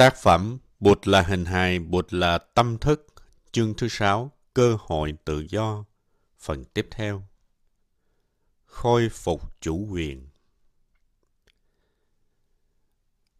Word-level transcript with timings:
Tác 0.00 0.16
phẩm 0.16 0.58
Bụt 0.80 1.08
là 1.08 1.22
hình 1.22 1.44
hài, 1.44 1.78
Bụt 1.78 2.12
là 2.12 2.38
tâm 2.38 2.78
thức, 2.78 3.06
chương 3.52 3.74
thứ 3.74 3.88
sáu, 3.88 4.30
cơ 4.54 4.76
hội 4.80 5.14
tự 5.24 5.46
do, 5.48 5.84
phần 6.38 6.64
tiếp 6.64 6.88
theo. 6.90 7.22
Khôi 8.66 9.08
phục 9.08 9.60
chủ 9.60 9.86
quyền 9.90 10.28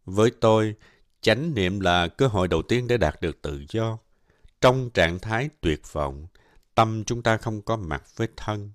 Với 0.05 0.31
tôi, 0.41 0.75
chánh 1.21 1.53
niệm 1.53 1.79
là 1.79 2.07
cơ 2.07 2.27
hội 2.27 2.47
đầu 2.47 2.61
tiên 2.61 2.87
để 2.87 2.97
đạt 2.97 3.21
được 3.21 3.41
tự 3.41 3.65
do. 3.69 3.97
Trong 4.61 4.89
trạng 4.89 5.19
thái 5.19 5.49
tuyệt 5.61 5.81
vọng, 5.91 6.27
tâm 6.75 7.03
chúng 7.05 7.23
ta 7.23 7.37
không 7.37 7.61
có 7.61 7.77
mặt 7.77 8.03
với 8.15 8.27
thân. 8.37 8.71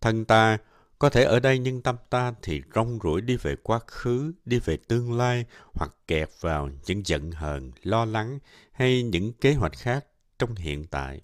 Thân 0.00 0.24
ta 0.24 0.58
có 0.98 1.10
thể 1.10 1.24
ở 1.24 1.40
đây 1.40 1.58
nhưng 1.58 1.82
tâm 1.82 1.96
ta 2.10 2.32
thì 2.42 2.62
rong 2.74 2.98
ruổi 3.02 3.20
đi 3.20 3.36
về 3.36 3.56
quá 3.62 3.80
khứ, 3.86 4.32
đi 4.44 4.58
về 4.58 4.76
tương 4.76 5.12
lai 5.12 5.44
hoặc 5.74 5.90
kẹt 6.06 6.30
vào 6.40 6.68
những 6.86 7.06
giận 7.06 7.30
hờn, 7.30 7.72
lo 7.82 8.04
lắng 8.04 8.38
hay 8.72 9.02
những 9.02 9.32
kế 9.32 9.54
hoạch 9.54 9.78
khác 9.78 10.06
trong 10.38 10.54
hiện 10.54 10.84
tại. 10.84 11.20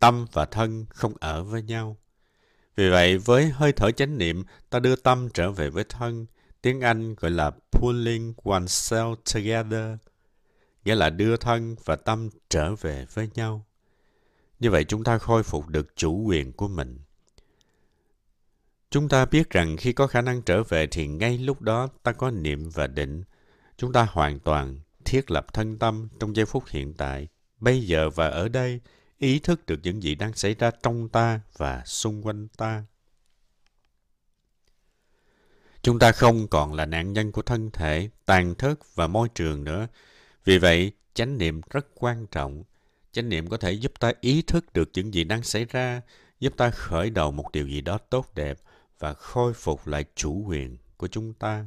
Tâm 0.00 0.26
và 0.32 0.44
thân 0.44 0.86
không 0.88 1.12
ở 1.20 1.44
với 1.44 1.62
nhau. 1.62 1.96
Vì 2.76 2.90
vậy, 2.90 3.18
với 3.18 3.48
hơi 3.48 3.72
thở 3.72 3.90
chánh 3.90 4.18
niệm, 4.18 4.44
ta 4.70 4.78
đưa 4.78 4.96
tâm 4.96 5.28
trở 5.34 5.50
về 5.50 5.70
với 5.70 5.84
thân. 5.84 6.26
Tiếng 6.62 6.80
Anh 6.80 7.14
gọi 7.14 7.30
là 7.30 7.50
pulling 7.72 8.34
oneself 8.44 9.16
together, 9.34 9.98
nghĩa 10.84 10.94
là 10.94 11.10
đưa 11.10 11.36
thân 11.36 11.76
và 11.84 11.96
tâm 11.96 12.28
trở 12.48 12.74
về 12.74 13.06
với 13.14 13.30
nhau. 13.34 13.66
Như 14.60 14.70
vậy 14.70 14.84
chúng 14.84 15.04
ta 15.04 15.18
khôi 15.18 15.42
phục 15.42 15.68
được 15.68 15.96
chủ 15.96 16.22
quyền 16.26 16.52
của 16.52 16.68
mình. 16.68 16.98
Chúng 18.96 19.08
ta 19.08 19.24
biết 19.24 19.50
rằng 19.50 19.76
khi 19.76 19.92
có 19.92 20.06
khả 20.06 20.20
năng 20.20 20.42
trở 20.42 20.62
về 20.62 20.86
thì 20.86 21.06
ngay 21.06 21.38
lúc 21.38 21.62
đó 21.62 21.88
ta 22.02 22.12
có 22.12 22.30
niệm 22.30 22.70
và 22.70 22.86
định. 22.86 23.22
Chúng 23.76 23.92
ta 23.92 24.06
hoàn 24.10 24.38
toàn 24.38 24.80
thiết 25.04 25.30
lập 25.30 25.46
thân 25.52 25.78
tâm 25.78 26.08
trong 26.20 26.36
giây 26.36 26.46
phút 26.46 26.64
hiện 26.68 26.94
tại, 26.94 27.28
bây 27.60 27.80
giờ 27.80 28.10
và 28.10 28.28
ở 28.28 28.48
đây, 28.48 28.80
ý 29.18 29.38
thức 29.38 29.66
được 29.66 29.80
những 29.82 30.02
gì 30.02 30.14
đang 30.14 30.32
xảy 30.32 30.54
ra 30.54 30.70
trong 30.82 31.08
ta 31.08 31.40
và 31.56 31.82
xung 31.84 32.26
quanh 32.26 32.48
ta. 32.56 32.84
Chúng 35.82 35.98
ta 35.98 36.12
không 36.12 36.48
còn 36.48 36.74
là 36.74 36.86
nạn 36.86 37.12
nhân 37.12 37.32
của 37.32 37.42
thân 37.42 37.70
thể, 37.70 38.08
tàn 38.26 38.54
thức 38.54 38.80
và 38.94 39.06
môi 39.06 39.28
trường 39.28 39.64
nữa. 39.64 39.86
Vì 40.44 40.58
vậy, 40.58 40.92
chánh 41.14 41.38
niệm 41.38 41.60
rất 41.70 41.86
quan 41.94 42.26
trọng. 42.26 42.64
Chánh 43.12 43.28
niệm 43.28 43.48
có 43.48 43.56
thể 43.56 43.72
giúp 43.72 43.92
ta 44.00 44.12
ý 44.20 44.42
thức 44.42 44.72
được 44.72 44.90
những 44.94 45.14
gì 45.14 45.24
đang 45.24 45.42
xảy 45.42 45.64
ra, 45.64 46.00
giúp 46.40 46.54
ta 46.56 46.70
khởi 46.70 47.10
đầu 47.10 47.32
một 47.32 47.52
điều 47.52 47.68
gì 47.68 47.80
đó 47.80 47.98
tốt 47.98 48.34
đẹp 48.34 48.58
và 48.98 49.14
khôi 49.14 49.52
phục 49.54 49.86
lại 49.86 50.04
chủ 50.14 50.44
quyền 50.46 50.76
của 50.96 51.08
chúng 51.08 51.32
ta. 51.32 51.64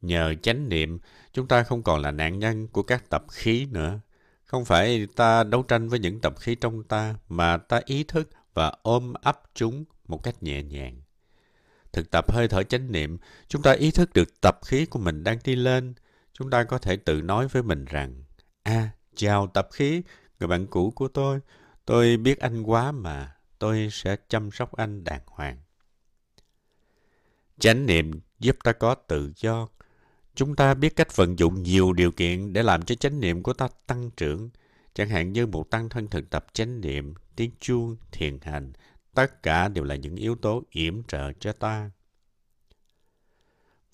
Nhờ 0.00 0.34
chánh 0.42 0.68
niệm, 0.68 0.98
chúng 1.32 1.48
ta 1.48 1.62
không 1.62 1.82
còn 1.82 2.02
là 2.02 2.10
nạn 2.10 2.38
nhân 2.38 2.68
của 2.68 2.82
các 2.82 3.10
tập 3.10 3.24
khí 3.30 3.66
nữa. 3.70 4.00
Không 4.44 4.64
phải 4.64 5.06
ta 5.16 5.44
đấu 5.44 5.62
tranh 5.62 5.88
với 5.88 5.98
những 5.98 6.20
tập 6.20 6.34
khí 6.38 6.54
trong 6.54 6.84
ta, 6.84 7.14
mà 7.28 7.56
ta 7.56 7.80
ý 7.84 8.04
thức 8.04 8.28
và 8.54 8.72
ôm 8.82 9.12
ấp 9.22 9.42
chúng 9.54 9.84
một 10.06 10.22
cách 10.22 10.42
nhẹ 10.42 10.62
nhàng. 10.62 11.00
Thực 11.92 12.10
tập 12.10 12.32
hơi 12.32 12.48
thở 12.48 12.62
chánh 12.62 12.92
niệm, 12.92 13.18
chúng 13.48 13.62
ta 13.62 13.72
ý 13.72 13.90
thức 13.90 14.12
được 14.12 14.40
tập 14.40 14.58
khí 14.64 14.86
của 14.86 14.98
mình 14.98 15.24
đang 15.24 15.38
đi 15.44 15.56
lên. 15.56 15.94
Chúng 16.32 16.50
ta 16.50 16.64
có 16.64 16.78
thể 16.78 16.96
tự 16.96 17.22
nói 17.22 17.48
với 17.48 17.62
mình 17.62 17.84
rằng, 17.84 18.24
À, 18.62 18.90
chào 19.14 19.46
tập 19.46 19.68
khí, 19.72 20.02
người 20.40 20.48
bạn 20.48 20.66
cũ 20.66 20.90
của 20.90 21.08
tôi. 21.08 21.40
Tôi 21.84 22.16
biết 22.16 22.38
anh 22.38 22.62
quá 22.62 22.92
mà, 22.92 23.36
tôi 23.64 23.88
sẽ 23.90 24.16
chăm 24.28 24.50
sóc 24.50 24.72
anh 24.76 25.04
đàng 25.04 25.20
hoàng. 25.26 25.56
Chánh 27.58 27.86
niệm 27.86 28.20
giúp 28.38 28.56
ta 28.64 28.72
có 28.72 28.94
tự 28.94 29.32
do. 29.36 29.68
Chúng 30.34 30.56
ta 30.56 30.74
biết 30.74 30.96
cách 30.96 31.16
vận 31.16 31.38
dụng 31.38 31.62
nhiều 31.62 31.92
điều 31.92 32.12
kiện 32.12 32.52
để 32.52 32.62
làm 32.62 32.82
cho 32.82 32.94
chánh 32.94 33.20
niệm 33.20 33.42
của 33.42 33.52
ta 33.52 33.68
tăng 33.86 34.10
trưởng. 34.10 34.50
Chẳng 34.94 35.08
hạn 35.08 35.32
như 35.32 35.46
một 35.46 35.70
tăng 35.70 35.88
thân 35.88 36.08
thực 36.08 36.30
tập 36.30 36.46
chánh 36.52 36.80
niệm, 36.80 37.14
tiếng 37.36 37.50
chuông, 37.60 37.96
thiền 38.12 38.38
hành, 38.42 38.72
tất 39.14 39.42
cả 39.42 39.68
đều 39.68 39.84
là 39.84 39.94
những 39.94 40.16
yếu 40.16 40.36
tố 40.36 40.62
yểm 40.70 41.02
trợ 41.02 41.32
cho 41.32 41.52
ta. 41.52 41.90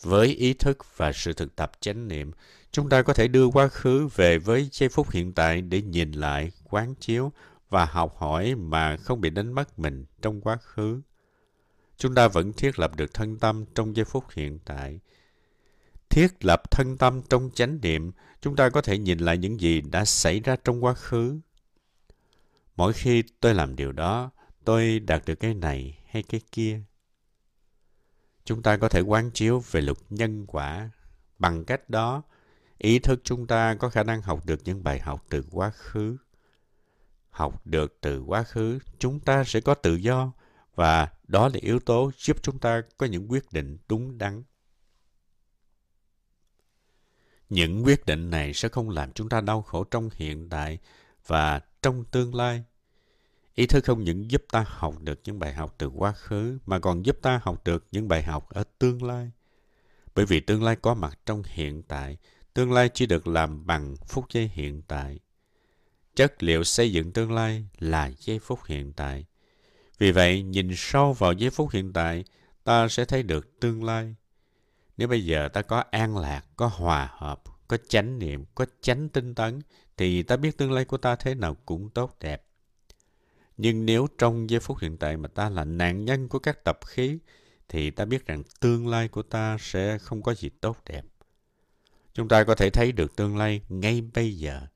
Với 0.03 0.27
ý 0.27 0.55
thức 0.55 0.79
và 0.97 1.13
sự 1.13 1.33
thực 1.33 1.57
tập 1.57 1.73
chánh 1.81 2.09
niệm, 2.09 2.31
chúng 2.73 2.89
ta 2.89 3.03
có 3.03 3.13
thể 3.13 3.29
đưa 3.29 3.47
quá 3.47 3.69
khứ 3.69 4.09
về 4.15 4.39
với 4.39 4.69
giây 4.73 4.89
phút 4.89 5.11
hiện 5.11 5.33
tại 5.33 5.63
để 5.63 5.83
nhìn 5.83 6.13
lại, 6.13 6.53
quán 6.65 6.95
chiếu 6.95 7.33
và 7.71 7.85
học 7.85 8.17
hỏi 8.19 8.55
mà 8.55 8.97
không 8.97 9.21
bị 9.21 9.31
đánh 9.31 9.53
mất 9.53 9.79
mình 9.79 10.05
trong 10.23 10.41
quá 10.41 10.57
khứ. 10.57 11.01
Chúng 11.97 12.15
ta 12.15 12.29
vẫn 12.29 12.53
thiết 12.53 12.79
lập 12.79 12.97
được 12.97 13.15
thân 13.15 13.39
tâm 13.39 13.65
trong 13.75 13.97
giây 13.97 14.05
phút 14.05 14.25
hiện 14.33 14.59
tại. 14.65 15.01
Thiết 16.09 16.45
lập 16.45 16.71
thân 16.71 16.97
tâm 16.99 17.23
trong 17.29 17.51
chánh 17.55 17.79
niệm, 17.83 18.13
chúng 18.41 18.57
ta 18.57 18.69
có 18.69 18.83
thể 18.83 18.99
nhìn 18.99 19.19
lại 19.19 19.39
những 19.39 19.61
gì 19.61 19.81
đã 19.81 20.05
xảy 20.05 20.41
ra 20.41 20.57
trong 20.65 20.85
quá 20.85 20.95
khứ. 20.95 21.41
Mỗi 22.77 22.93
khi 22.93 23.23
tôi 23.41 23.55
làm 23.55 23.77
điều 23.77 23.93
đó, 23.93 24.31
tôi 24.65 25.01
đạt 25.01 25.23
được 25.27 25.35
cái 25.35 25.55
này 25.55 25.99
hay 26.09 26.23
cái 26.23 26.41
kia. 26.53 26.81
Chúng 28.45 28.63
ta 28.63 28.77
có 28.77 28.89
thể 28.89 29.01
quán 29.01 29.31
chiếu 29.31 29.63
về 29.71 29.81
luật 29.81 29.99
nhân 30.11 30.47
quả. 30.47 30.91
Bằng 31.39 31.65
cách 31.65 31.91
đó, 31.91 32.23
ý 32.79 32.99
thức 32.99 33.21
chúng 33.25 33.47
ta 33.47 33.75
có 33.75 33.89
khả 33.89 34.03
năng 34.03 34.23
học 34.23 34.47
được 34.47 34.61
những 34.65 34.85
bài 34.85 35.01
học 35.01 35.25
từ 35.29 35.45
quá 35.51 35.71
khứ 35.71 36.17
học 37.31 37.67
được 37.67 37.99
từ 38.01 38.23
quá 38.23 38.43
khứ, 38.43 38.79
chúng 38.99 39.21
ta 39.21 39.45
sẽ 39.45 39.61
có 39.61 39.75
tự 39.75 39.95
do 39.95 40.33
và 40.75 41.09
đó 41.29 41.49
là 41.49 41.59
yếu 41.61 41.81
tố 41.81 42.11
giúp 42.19 42.37
chúng 42.43 42.59
ta 42.59 42.83
có 42.99 43.07
những 43.07 43.31
quyết 43.31 43.53
định 43.53 43.79
đúng 43.89 44.19
đắn. 44.19 44.43
Những 47.49 47.85
quyết 47.85 48.07
định 48.07 48.31
này 48.31 48.55
sẽ 48.55 48.69
không 48.69 48.91
làm 48.91 49.13
chúng 49.13 49.29
ta 49.29 49.41
đau 49.41 49.63
khổ 49.63 49.85
trong 49.85 50.09
hiện 50.15 50.49
tại 50.49 50.79
và 51.27 51.61
trong 51.83 52.05
tương 52.05 52.35
lai. 52.35 52.65
Ý 53.55 53.67
thức 53.67 53.85
không 53.85 54.05
những 54.05 54.31
giúp 54.31 54.45
ta 54.53 54.65
học 54.69 54.95
được 55.01 55.21
những 55.25 55.39
bài 55.39 55.55
học 55.55 55.75
từ 55.79 55.87
quá 55.87 56.13
khứ 56.13 56.59
mà 56.67 56.79
còn 56.79 57.07
giúp 57.07 57.19
ta 57.23 57.41
học 57.43 57.65
được 57.65 57.87
những 57.93 58.09
bài 58.09 58.23
học 58.23 58.49
ở 58.51 58.65
tương 58.79 59.03
lai. 59.03 59.31
Bởi 60.15 60.27
vì 60.27 60.41
tương 60.41 60.63
lai 60.63 60.77
có 60.77 60.95
mặt 60.95 61.19
trong 61.27 61.43
hiện 61.47 61.83
tại, 61.83 62.17
tương 62.55 62.73
lai 62.73 62.91
chỉ 62.95 63.07
được 63.07 63.27
làm 63.27 63.67
bằng 63.67 63.97
phút 63.97 64.25
giây 64.31 64.51
hiện 64.55 64.83
tại 64.83 65.19
chất 66.21 66.43
liệu 66.43 66.65
xây 66.65 66.93
dựng 66.93 67.13
tương 67.13 67.33
lai 67.33 67.65
là 67.79 68.11
giây 68.19 68.39
phút 68.39 68.59
hiện 68.67 68.93
tại. 68.93 69.25
Vì 69.99 70.13
vậy, 70.13 70.43
nhìn 70.43 70.71
sâu 70.77 71.13
vào 71.13 71.33
giây 71.33 71.51
phút 71.51 71.71
hiện 71.73 71.93
tại, 71.93 72.25
ta 72.65 72.89
sẽ 72.89 73.05
thấy 73.05 73.23
được 73.23 73.61
tương 73.61 73.85
lai. 73.85 74.15
Nếu 74.97 75.09
bây 75.09 75.25
giờ 75.25 75.49
ta 75.49 75.63
có 75.63 75.85
an 75.91 76.17
lạc, 76.19 76.45
có 76.57 76.67
hòa 76.67 77.09
hợp, 77.13 77.43
có 77.69 77.77
chánh 77.89 78.19
niệm, 78.19 78.45
có 78.55 78.67
chánh 78.81 79.09
tinh 79.09 79.35
tấn, 79.35 79.61
thì 79.97 80.23
ta 80.23 80.37
biết 80.37 80.59
tương 80.59 80.73
lai 80.73 80.85
của 80.85 80.97
ta 80.97 81.17
thế 81.17 81.35
nào 81.35 81.57
cũng 81.67 81.91
tốt 81.91 82.17
đẹp. 82.21 82.45
Nhưng 83.57 83.87
nếu 83.87 84.07
trong 84.19 84.51
giây 84.51 84.61
phút 84.61 84.79
hiện 84.79 84.97
tại 84.97 85.17
mà 85.17 85.29
ta 85.29 85.51
là 85.51 85.65
nạn 85.65 86.05
nhân 86.05 86.29
của 86.29 86.39
các 86.39 86.65
tập 86.65 86.79
khí, 86.87 87.19
thì 87.69 87.91
ta 87.91 88.05
biết 88.05 88.27
rằng 88.27 88.43
tương 88.61 88.89
lai 88.89 89.09
của 89.09 89.23
ta 89.23 89.57
sẽ 89.61 89.99
không 89.99 90.23
có 90.23 90.35
gì 90.35 90.49
tốt 90.61 90.77
đẹp. 90.87 91.05
Chúng 92.15 92.29
ta 92.29 92.45
có 92.45 92.55
thể 92.55 92.71
thấy 92.71 92.93
được 92.93 93.17
tương 93.17 93.37
lai 93.37 93.61
ngay 93.69 94.01
bây 94.01 94.37
giờ– 94.37 94.61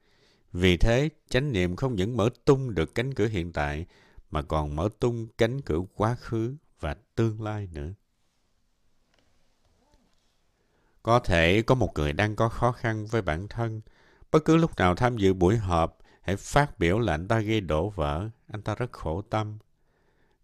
vì 0.54 0.76
thế, 0.76 1.09
chánh 1.28 1.53
niệm 1.53 1.76
không 1.76 1.94
những 1.94 2.16
mở 2.16 2.31
tung 2.44 2.75
được 2.75 2.94
cánh 2.94 3.15
cửa 3.15 3.26
hiện 3.26 3.53
tại, 3.53 3.87
mà 4.31 4.42
còn 4.42 4.76
mở 4.76 4.88
tung 5.00 5.26
cánh 5.38 5.60
cửa 5.60 5.81
quá 5.94 6.15
khứ 6.15 6.56
và 6.81 6.97
tương 7.15 7.42
lai 7.42 7.69
nữa. 7.72 7.92
Có 11.03 11.19
thể 11.19 11.62
có 11.62 11.75
một 11.75 11.92
người 11.94 12.12
đang 12.12 12.37
có 12.37 12.48
khó 12.48 12.72
khăn 12.72 13.06
với 13.06 13.22
bản 13.22 13.48
thân. 13.48 13.81
Bất 14.31 14.44
cứ 14.44 14.56
lúc 14.56 14.76
nào 14.76 14.94
tham 14.94 15.16
dự 15.16 15.34
buổi 15.34 15.56
họp, 15.56 15.98
hãy 16.22 16.37
phát 16.37 16.78
biểu 16.78 16.98
là 16.98 17.15
anh 17.15 17.28
ta 17.28 17.41
gây 17.41 17.60
đổ 17.60 17.91
vỡ, 17.91 18.28
anh 18.47 18.62
ta 18.62 18.75
rất 18.75 18.92
khổ 18.92 19.22
tâm. 19.22 19.59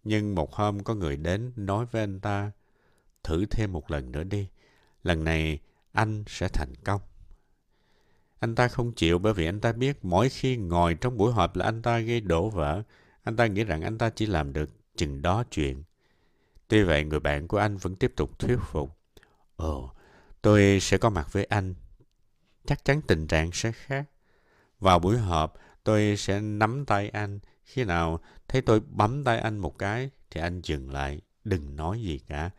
Nhưng 0.03 0.35
một 0.35 0.53
hôm 0.53 0.83
có 0.83 0.95
người 0.95 1.17
đến 1.17 1.51
nói 1.55 1.85
với 1.91 2.01
anh 2.01 2.19
ta, 2.19 2.51
thử 3.23 3.45
thêm 3.45 3.73
một 3.73 3.91
lần 3.91 4.11
nữa 4.11 4.23
đi, 4.23 4.47
lần 5.03 5.23
này 5.23 5.59
anh 5.91 6.23
sẽ 6.27 6.47
thành 6.47 6.73
công. 6.83 7.01
Anh 8.41 8.55
ta 8.55 8.67
không 8.67 8.91
chịu 8.91 9.19
bởi 9.19 9.33
vì 9.33 9.45
anh 9.45 9.59
ta 9.59 9.71
biết 9.71 10.05
mỗi 10.05 10.29
khi 10.29 10.57
ngồi 10.57 10.93
trong 10.93 11.17
buổi 11.17 11.33
họp 11.33 11.55
là 11.55 11.65
anh 11.65 11.81
ta 11.81 11.99
gây 11.99 12.21
đổ 12.21 12.49
vỡ. 12.49 12.83
Anh 13.23 13.35
ta 13.35 13.47
nghĩ 13.47 13.63
rằng 13.63 13.81
anh 13.81 13.97
ta 13.97 14.09
chỉ 14.09 14.25
làm 14.25 14.53
được 14.53 14.69
chừng 14.95 15.21
đó 15.21 15.43
chuyện. 15.51 15.83
Tuy 16.67 16.83
vậy, 16.83 17.03
người 17.03 17.19
bạn 17.19 17.47
của 17.47 17.57
anh 17.57 17.77
vẫn 17.77 17.95
tiếp 17.95 18.13
tục 18.15 18.39
thuyết 18.39 18.57
phục. 18.71 18.97
Ồ, 19.55 19.91
tôi 20.41 20.79
sẽ 20.81 20.97
có 20.97 21.09
mặt 21.09 21.27
với 21.33 21.45
anh. 21.45 21.75
Chắc 22.65 22.85
chắn 22.85 23.01
tình 23.07 23.27
trạng 23.27 23.51
sẽ 23.51 23.71
khác. 23.71 24.09
Vào 24.79 24.99
buổi 24.99 25.17
họp, 25.17 25.53
tôi 25.83 26.17
sẽ 26.17 26.41
nắm 26.41 26.85
tay 26.85 27.09
anh. 27.09 27.39
Khi 27.63 27.83
nào 27.83 28.19
thấy 28.47 28.61
tôi 28.61 28.79
bấm 28.79 29.23
tay 29.23 29.39
anh 29.39 29.57
một 29.57 29.77
cái, 29.77 30.09
thì 30.31 30.41
anh 30.41 30.61
dừng 30.61 30.91
lại, 30.91 31.21
đừng 31.43 31.75
nói 31.75 32.01
gì 32.01 32.19
cả. 32.27 32.49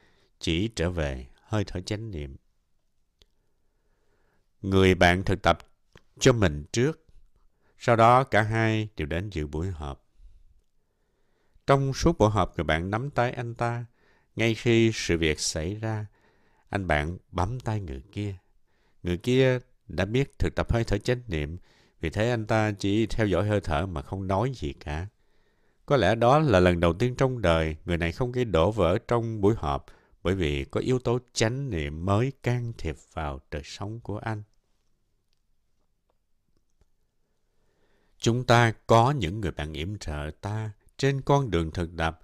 Chỉ 0.41 0.69
trở 0.69 0.91
về, 0.91 1.27
hơi 1.43 1.65
thở 1.65 1.81
chánh 1.81 2.11
niệm. 2.11 2.37
Người 4.61 4.95
bạn 4.95 5.23
thực 5.25 5.43
tập 5.43 5.59
cho 6.23 6.33
mình 6.33 6.65
trước. 6.73 7.05
Sau 7.79 7.97
đó 7.97 8.25
cả 8.25 8.43
hai 8.43 8.89
đều 8.97 9.07
đến 9.07 9.31
dự 9.31 9.47
buổi 9.47 9.71
họp. 9.71 10.05
Trong 11.67 11.93
suốt 11.95 12.19
buổi 12.19 12.31
họp, 12.31 12.57
người 12.57 12.65
bạn 12.65 12.91
nắm 12.91 13.11
tay 13.11 13.33
anh 13.33 13.55
ta. 13.55 13.85
Ngay 14.37 14.55
khi 14.55 14.91
sự 14.95 15.19
việc 15.19 15.41
xảy 15.41 15.75
ra, 15.75 16.07
Anh 16.69 16.87
bạn 16.87 17.19
bấm 17.31 17.61
tay 17.61 17.81
người 17.81 18.03
kia. 18.13 18.35
Người 19.03 19.17
kia 19.17 19.59
đã 19.89 20.05
biết 20.05 20.39
thực 20.39 20.55
tập 20.55 20.73
hơi 20.73 20.85
thở 20.85 20.99
chánh 20.99 21.21
niệm, 21.29 21.59
vì 22.01 22.11
thế 22.11 22.31
anh 22.31 22.47
ta 22.47 22.73
chỉ 22.79 23.07
theo 23.07 23.27
dõi 23.27 23.49
hơi 23.49 23.61
thở 23.61 23.87
mà 23.87 24.03
không 24.03 24.27
nói 24.27 24.53
gì 24.55 24.73
cả. 24.73 25.07
Có 25.87 25.97
lẽ 25.97 26.15
đó 26.15 26.39
là 26.39 26.61
lần 26.61 26.81
đầu 26.81 26.93
tiên 26.93 27.15
trong 27.15 27.43
đời 27.43 27.77
người 27.85 27.97
này 27.99 28.13
không 28.13 28.33
gây 28.33 28.45
đổ 28.45 28.71
vỡ 28.71 28.99
trong 29.09 29.41
buổi 29.41 29.55
họp 29.59 29.87
bởi 30.23 30.35
vì 30.35 30.65
có 30.65 30.81
yếu 30.81 30.99
tố 30.99 31.19
chánh 31.33 31.71
niệm 31.71 32.05
mới 32.05 32.33
can 32.43 32.73
thiệp 32.79 32.97
vào 33.13 33.41
đời 33.51 33.63
sống 33.65 34.01
của 34.01 34.19
anh. 34.19 34.43
Chúng 38.23 38.45
ta 38.45 38.73
có 38.87 39.11
những 39.11 39.41
người 39.41 39.51
bạn 39.51 39.73
yểm 39.73 39.99
trợ 39.99 40.31
ta 40.41 40.71
trên 40.97 41.21
con 41.21 41.51
đường 41.51 41.71
thực 41.71 41.91
tập. 41.97 42.21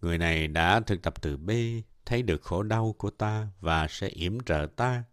Người 0.00 0.18
này 0.18 0.48
đã 0.48 0.80
thực 0.80 1.02
tập 1.02 1.22
từ 1.22 1.36
bi, 1.36 1.82
thấy 2.06 2.22
được 2.22 2.42
khổ 2.42 2.62
đau 2.62 2.94
của 2.98 3.10
ta 3.10 3.48
và 3.60 3.86
sẽ 3.88 4.08
yểm 4.08 4.40
trợ 4.40 4.66
ta. 4.76 5.04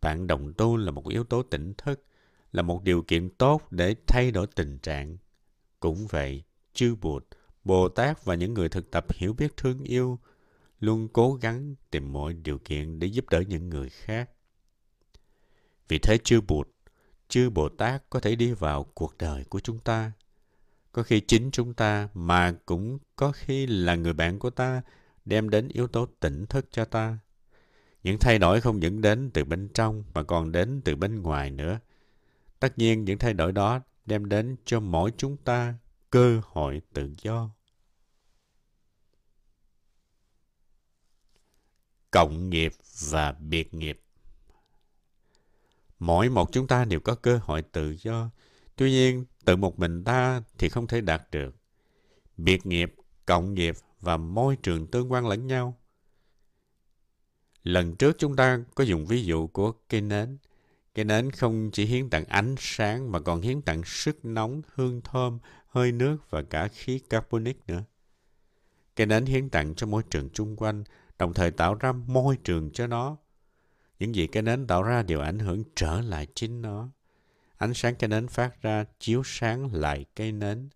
Bạn 0.00 0.26
đồng 0.26 0.52
tu 0.52 0.76
là 0.76 0.90
một 0.90 1.08
yếu 1.08 1.24
tố 1.24 1.42
tỉnh 1.42 1.74
thức, 1.74 2.04
là 2.52 2.62
một 2.62 2.82
điều 2.82 3.02
kiện 3.02 3.30
tốt 3.30 3.62
để 3.70 3.94
thay 4.06 4.30
đổi 4.30 4.46
tình 4.46 4.78
trạng. 4.78 5.16
Cũng 5.80 6.06
vậy, 6.06 6.42
chư 6.72 6.94
Bụt, 7.00 7.24
Bồ 7.64 7.88
Tát 7.88 8.24
và 8.24 8.34
những 8.34 8.54
người 8.54 8.68
thực 8.68 8.90
tập 8.90 9.12
hiểu 9.12 9.32
biết 9.32 9.56
thương 9.56 9.84
yêu 9.84 10.18
luôn 10.80 11.08
cố 11.12 11.34
gắng 11.34 11.74
tìm 11.90 12.12
mọi 12.12 12.34
điều 12.34 12.58
kiện 12.58 12.98
để 12.98 13.06
giúp 13.06 13.28
đỡ 13.28 13.40
những 13.40 13.68
người 13.68 13.88
khác. 13.88 14.30
Vì 15.88 15.98
thế 15.98 16.18
chư 16.24 16.40
Bụt, 16.40 16.68
chư 17.30 17.50
Bồ 17.50 17.68
Tát 17.68 18.02
có 18.10 18.20
thể 18.20 18.36
đi 18.36 18.52
vào 18.52 18.84
cuộc 18.94 19.18
đời 19.18 19.44
của 19.44 19.60
chúng 19.60 19.78
ta. 19.78 20.12
Có 20.92 21.02
khi 21.02 21.20
chính 21.20 21.50
chúng 21.50 21.74
ta 21.74 22.08
mà 22.14 22.54
cũng 22.66 22.98
có 23.16 23.32
khi 23.32 23.66
là 23.66 23.94
người 23.94 24.12
bạn 24.12 24.38
của 24.38 24.50
ta 24.50 24.82
đem 25.24 25.50
đến 25.50 25.68
yếu 25.68 25.86
tố 25.86 26.06
tỉnh 26.20 26.46
thức 26.46 26.66
cho 26.70 26.84
ta. 26.84 27.18
Những 28.02 28.18
thay 28.20 28.38
đổi 28.38 28.60
không 28.60 28.80
những 28.80 29.00
đến 29.00 29.30
từ 29.34 29.44
bên 29.44 29.68
trong 29.74 30.04
mà 30.14 30.22
còn 30.22 30.52
đến 30.52 30.80
từ 30.84 30.96
bên 30.96 31.22
ngoài 31.22 31.50
nữa. 31.50 31.78
Tất 32.60 32.78
nhiên 32.78 33.04
những 33.04 33.18
thay 33.18 33.34
đổi 33.34 33.52
đó 33.52 33.80
đem 34.06 34.28
đến 34.28 34.56
cho 34.64 34.80
mỗi 34.80 35.12
chúng 35.16 35.36
ta 35.36 35.74
cơ 36.10 36.40
hội 36.44 36.82
tự 36.92 37.10
do. 37.22 37.50
Cộng 42.10 42.50
nghiệp 42.50 42.72
và 43.10 43.32
biệt 43.32 43.74
nghiệp 43.74 44.00
Mỗi 46.00 46.28
một 46.28 46.52
chúng 46.52 46.66
ta 46.66 46.84
đều 46.84 47.00
có 47.00 47.14
cơ 47.14 47.40
hội 47.42 47.62
tự 47.62 47.96
do. 48.00 48.30
Tuy 48.76 48.90
nhiên, 48.90 49.24
tự 49.44 49.56
một 49.56 49.78
mình 49.78 50.04
ta 50.04 50.42
thì 50.58 50.68
không 50.68 50.86
thể 50.86 51.00
đạt 51.00 51.22
được. 51.30 51.56
Biệt 52.36 52.66
nghiệp, 52.66 52.94
cộng 53.26 53.54
nghiệp 53.54 53.74
và 54.00 54.16
môi 54.16 54.56
trường 54.56 54.86
tương 54.86 55.12
quan 55.12 55.26
lẫn 55.26 55.46
nhau. 55.46 55.76
Lần 57.62 57.96
trước 57.96 58.16
chúng 58.18 58.36
ta 58.36 58.64
có 58.74 58.84
dùng 58.84 59.06
ví 59.06 59.24
dụ 59.24 59.46
của 59.46 59.72
cây 59.88 60.00
nến. 60.00 60.38
Cây 60.94 61.04
nến 61.04 61.30
không 61.30 61.70
chỉ 61.72 61.84
hiến 61.84 62.10
tặng 62.10 62.24
ánh 62.24 62.54
sáng 62.58 63.12
mà 63.12 63.20
còn 63.20 63.40
hiến 63.40 63.62
tặng 63.62 63.82
sức 63.84 64.24
nóng, 64.24 64.62
hương 64.74 65.00
thơm, 65.00 65.38
hơi 65.68 65.92
nước 65.92 66.16
và 66.30 66.42
cả 66.42 66.68
khí 66.68 66.98
carbonic 66.98 67.66
nữa. 67.66 67.84
Cây 68.96 69.06
nến 69.06 69.26
hiến 69.26 69.48
tặng 69.48 69.74
cho 69.74 69.86
môi 69.86 70.02
trường 70.10 70.28
chung 70.30 70.56
quanh, 70.56 70.84
đồng 71.18 71.34
thời 71.34 71.50
tạo 71.50 71.74
ra 71.74 71.92
môi 71.92 72.36
trường 72.44 72.70
cho 72.72 72.86
nó. 72.86 73.16
Những 74.00 74.14
gì 74.14 74.26
cái 74.26 74.42
nến 74.42 74.66
tạo 74.66 74.82
ra 74.82 75.02
đều 75.02 75.20
ảnh 75.20 75.38
hưởng 75.38 75.64
trở 75.76 76.00
lại 76.00 76.26
chính 76.34 76.62
nó. 76.62 76.88
Ánh 77.56 77.74
sáng 77.74 77.94
cái 77.94 78.08
nến 78.08 78.28
phát 78.28 78.62
ra 78.62 78.84
chiếu 78.98 79.22
sáng 79.24 79.74
lại 79.74 80.04
cây 80.16 80.32
nến. 80.32 80.68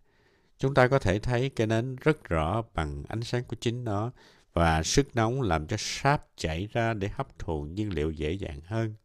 Chúng 0.57 0.73
ta 0.73 0.87
có 0.87 0.99
thể 0.99 1.19
thấy 1.19 1.49
cây 1.49 1.67
nến 1.67 1.95
rất 1.95 2.23
rõ 2.23 2.63
bằng 2.73 3.03
ánh 3.07 3.23
sáng 3.23 3.43
của 3.43 3.55
chính 3.61 3.83
nó 3.83 4.11
và 4.53 4.83
sức 4.83 5.15
nóng 5.15 5.41
làm 5.41 5.67
cho 5.67 5.77
sáp 5.79 6.25
chảy 6.35 6.67
ra 6.71 6.93
để 6.93 7.09
hấp 7.13 7.39
thụ 7.39 7.63
nhiên 7.63 7.93
liệu 7.93 8.11
dễ 8.11 8.31
dàng 8.31 8.61
hơn. 8.65 8.95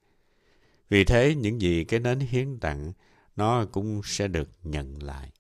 Vì 0.88 1.04
thế, 1.04 1.34
những 1.34 1.60
gì 1.60 1.84
cái 1.84 2.00
nến 2.00 2.20
hiến 2.20 2.58
tặng, 2.58 2.92
nó 3.36 3.64
cũng 3.72 4.00
sẽ 4.04 4.28
được 4.28 4.50
nhận 4.62 5.02
lại. 5.02 5.30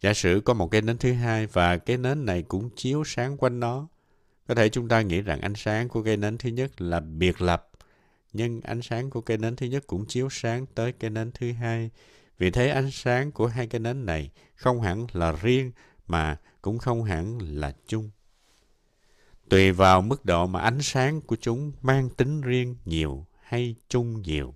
Giả 0.00 0.14
sử 0.14 0.42
có 0.44 0.54
một 0.54 0.68
cái 0.68 0.82
nến 0.82 0.98
thứ 0.98 1.12
hai 1.12 1.46
và 1.46 1.78
cái 1.78 1.96
nến 1.96 2.24
này 2.24 2.42
cũng 2.42 2.70
chiếu 2.76 3.02
sáng 3.06 3.36
quanh 3.36 3.60
nó. 3.60 3.88
Có 4.48 4.54
thể 4.54 4.68
chúng 4.68 4.88
ta 4.88 5.02
nghĩ 5.02 5.20
rằng 5.20 5.40
ánh 5.40 5.54
sáng 5.54 5.88
của 5.88 6.02
cây 6.02 6.16
nến 6.16 6.38
thứ 6.38 6.48
nhất 6.50 6.80
là 6.80 7.00
biệt 7.00 7.40
lập, 7.40 7.68
nhưng 8.32 8.60
ánh 8.60 8.82
sáng 8.82 9.10
của 9.10 9.20
cây 9.20 9.38
nến 9.38 9.56
thứ 9.56 9.66
nhất 9.66 9.84
cũng 9.86 10.06
chiếu 10.06 10.28
sáng 10.30 10.66
tới 10.66 10.92
cây 10.92 11.10
nến 11.10 11.30
thứ 11.32 11.52
hai. 11.52 11.90
Vì 12.38 12.50
thế 12.50 12.68
ánh 12.68 12.90
sáng 12.90 13.32
của 13.32 13.46
hai 13.46 13.66
cây 13.66 13.80
nến 13.80 14.06
này 14.06 14.30
không 14.54 14.80
hẳn 14.80 15.06
là 15.12 15.32
riêng 15.32 15.72
mà 16.06 16.36
cũng 16.62 16.78
không 16.78 17.04
hẳn 17.04 17.38
là 17.38 17.74
chung. 17.86 18.10
Tùy 19.48 19.72
vào 19.72 20.02
mức 20.02 20.24
độ 20.24 20.46
mà 20.46 20.60
ánh 20.60 20.82
sáng 20.82 21.20
của 21.20 21.36
chúng 21.40 21.72
mang 21.82 22.10
tính 22.10 22.40
riêng 22.40 22.76
nhiều 22.84 23.26
hay 23.42 23.74
chung 23.88 24.22
nhiều. 24.22 24.54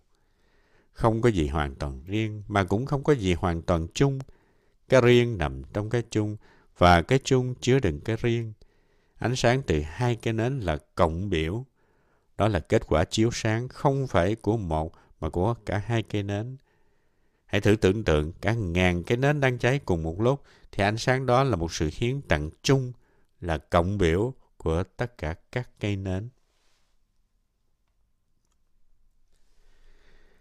Không 0.93 1.21
có 1.21 1.29
gì 1.29 1.49
hoàn 1.49 1.75
toàn 1.75 2.05
riêng 2.05 2.43
mà 2.49 2.65
cũng 2.65 2.87
không 2.87 3.05
có 3.05 3.13
gì 3.13 3.35
hoàn 3.35 3.63
toàn 3.63 3.87
chung. 3.95 4.19
Cái 4.89 5.01
riêng 5.01 5.39
nằm 5.39 5.63
trong 5.73 5.91
cái 5.91 6.03
chung 6.11 6.37
và 6.79 7.03
cái 7.03 7.21
chung 7.25 7.55
chứa 7.61 7.79
đựng 7.79 8.01
cái 8.01 8.17
riêng. 8.17 8.53
Ánh 9.23 9.37
sáng 9.37 9.63
từ 9.63 9.83
hai 9.87 10.17
cái 10.17 10.33
nến 10.33 10.61
là 10.61 10.79
cộng 10.95 11.31
biểu. 11.31 11.65
Đó 12.37 12.49
là 12.49 12.61
kết 12.61 12.87
quả 12.87 13.05
chiếu 13.05 13.31
sáng 13.33 13.69
không 13.69 14.07
phải 14.07 14.35
của 14.35 14.57
một 14.57 14.93
mà 15.21 15.29
của 15.31 15.55
cả 15.67 15.83
hai 15.87 16.03
cây 16.03 16.23
nến. 16.23 16.57
Hãy 17.45 17.61
thử 17.61 17.77
tưởng 17.77 18.05
tượng 18.05 18.33
cả 18.33 18.53
ngàn 18.53 19.03
cái 19.03 19.17
nến 19.17 19.41
đang 19.41 19.59
cháy 19.59 19.81
cùng 19.85 20.03
một 20.03 20.21
lúc 20.21 20.43
thì 20.73 20.85
ánh 20.85 20.97
sáng 20.97 21.27
đó 21.27 21.45
là 21.45 21.57
một 21.57 21.73
sự 21.73 21.91
hiến 21.93 22.23
tặng 22.23 22.51
chung 22.63 22.93
là 23.41 23.59
cộng 23.59 23.99
biểu 23.99 24.35
của 24.57 24.83
tất 24.97 25.19
cả 25.19 25.35
các 25.53 25.71
cây 25.81 25.97
nến. 25.97 26.29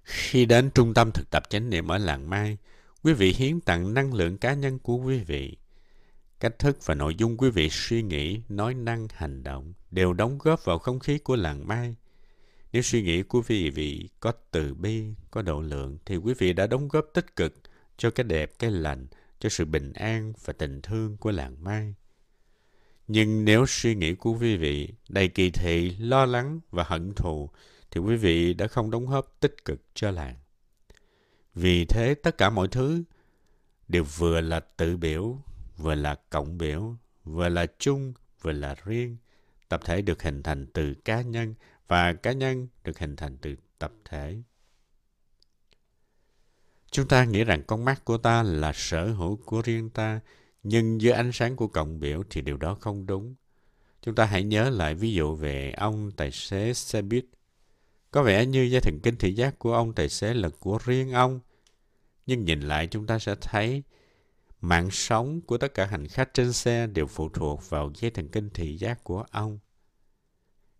Khi 0.03 0.45
đến 0.45 0.71
trung 0.75 0.93
tâm 0.93 1.11
thực 1.11 1.29
tập 1.29 1.49
chánh 1.49 1.69
niệm 1.69 1.87
ở 1.87 1.97
làng 1.97 2.29
Mai, 2.29 2.57
quý 3.03 3.13
vị 3.13 3.33
hiến 3.33 3.61
tặng 3.61 3.93
năng 3.93 4.13
lượng 4.13 4.37
cá 4.37 4.53
nhân 4.53 4.79
của 4.79 4.95
quý 4.95 5.19
vị. 5.19 5.57
Cách 6.41 6.59
thức 6.59 6.85
và 6.85 6.95
nội 6.95 7.15
dung 7.15 7.37
quý 7.37 7.49
vị 7.49 7.69
suy 7.71 8.01
nghĩ, 8.01 8.41
nói 8.49 8.73
năng, 8.73 9.07
hành 9.13 9.43
động 9.43 9.73
đều 9.91 10.13
đóng 10.13 10.37
góp 10.37 10.65
vào 10.65 10.79
không 10.79 10.99
khí 10.99 11.17
của 11.17 11.35
làng 11.35 11.67
Mai. 11.67 11.95
Nếu 12.71 12.81
suy 12.81 13.01
nghĩ 13.01 13.23
của 13.23 13.41
quý 13.49 13.69
vị 13.69 14.09
có 14.19 14.31
từ 14.51 14.73
bi, 14.73 15.03
có 15.31 15.41
độ 15.41 15.61
lượng, 15.61 15.97
thì 16.05 16.17
quý 16.17 16.33
vị 16.37 16.53
đã 16.53 16.67
đóng 16.67 16.87
góp 16.87 17.05
tích 17.13 17.35
cực 17.35 17.53
cho 17.97 18.11
cái 18.11 18.23
đẹp, 18.23 18.51
cái 18.59 18.71
lành, 18.71 19.07
cho 19.39 19.49
sự 19.49 19.65
bình 19.65 19.93
an 19.93 20.33
và 20.45 20.53
tình 20.53 20.81
thương 20.81 21.17
của 21.17 21.31
làng 21.31 21.63
Mai. 21.63 21.95
Nhưng 23.07 23.45
nếu 23.45 23.65
suy 23.67 23.95
nghĩ 23.95 24.15
của 24.15 24.37
quý 24.39 24.57
vị 24.57 24.93
đầy 25.09 25.27
kỳ 25.27 25.49
thị, 25.49 25.95
lo 25.99 26.25
lắng 26.25 26.59
và 26.71 26.83
hận 26.87 27.13
thù, 27.13 27.49
thì 27.91 27.99
quý 28.01 28.15
vị 28.15 28.53
đã 28.53 28.67
không 28.67 28.91
đóng 28.91 29.05
góp 29.05 29.39
tích 29.39 29.65
cực 29.65 29.81
cho 29.93 30.11
làng. 30.11 30.35
Vì 31.55 31.85
thế 31.85 32.13
tất 32.13 32.37
cả 32.37 32.49
mọi 32.49 32.67
thứ 32.67 33.03
đều 33.87 34.03
vừa 34.03 34.41
là 34.41 34.59
tự 34.59 34.97
biểu, 34.97 35.37
vừa 35.81 35.95
là 35.95 36.15
cộng 36.29 36.57
biểu, 36.57 36.95
vừa 37.23 37.49
là 37.49 37.65
chung, 37.79 38.13
vừa 38.41 38.51
là 38.51 38.75
riêng. 38.85 39.17
Tập 39.69 39.81
thể 39.85 40.01
được 40.01 40.23
hình 40.23 40.43
thành 40.43 40.67
từ 40.73 40.93
cá 40.93 41.21
nhân 41.21 41.55
và 41.87 42.13
cá 42.13 42.31
nhân 42.31 42.67
được 42.83 42.99
hình 42.99 43.15
thành 43.15 43.37
từ 43.37 43.55
tập 43.79 43.91
thể. 44.05 44.41
Chúng 46.91 47.07
ta 47.07 47.25
nghĩ 47.25 47.43
rằng 47.43 47.63
con 47.67 47.85
mắt 47.85 48.05
của 48.05 48.17
ta 48.17 48.43
là 48.43 48.71
sở 48.75 49.07
hữu 49.07 49.35
của 49.45 49.61
riêng 49.61 49.89
ta, 49.89 50.19
nhưng 50.63 51.01
dưới 51.01 51.13
ánh 51.13 51.31
sáng 51.31 51.55
của 51.55 51.67
cộng 51.67 51.99
biểu 51.99 52.23
thì 52.29 52.41
điều 52.41 52.57
đó 52.57 52.77
không 52.81 53.05
đúng. 53.05 53.35
Chúng 54.01 54.15
ta 54.15 54.25
hãy 54.25 54.43
nhớ 54.43 54.69
lại 54.69 54.95
ví 54.95 55.13
dụ 55.13 55.35
về 55.35 55.71
ông 55.71 56.11
tài 56.11 56.31
xế 56.31 56.73
xe 56.73 57.01
buýt 57.01 57.25
có 58.11 58.23
vẻ 58.23 58.45
như 58.45 58.63
dây 58.63 58.81
thần 58.81 58.99
kinh 59.03 59.15
thị 59.15 59.33
giác 59.33 59.59
của 59.59 59.73
ông 59.73 59.93
tài 59.93 60.09
xế 60.09 60.33
là 60.33 60.49
của 60.59 60.79
riêng 60.85 61.11
ông. 61.11 61.39
Nhưng 62.25 62.45
nhìn 62.45 62.61
lại 62.61 62.87
chúng 62.87 63.07
ta 63.07 63.19
sẽ 63.19 63.35
thấy 63.41 63.83
mạng 64.61 64.91
sống 64.91 65.41
của 65.41 65.57
tất 65.57 65.73
cả 65.73 65.85
hành 65.85 66.07
khách 66.07 66.33
trên 66.33 66.53
xe 66.53 66.87
đều 66.87 67.07
phụ 67.07 67.29
thuộc 67.29 67.69
vào 67.69 67.91
dây 67.95 68.11
thần 68.11 68.27
kinh 68.27 68.49
thị 68.49 68.77
giác 68.77 69.03
của 69.03 69.25
ông. 69.31 69.59